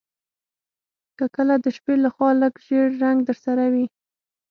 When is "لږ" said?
2.41-2.53